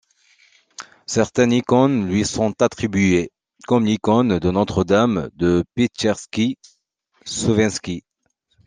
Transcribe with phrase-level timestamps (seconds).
[1.05, 3.31] Certaines icônes lui sont attribuées,
[3.67, 6.57] comme l'icône de Notre-Dame de Petcherski
[7.23, 8.03] Svenski.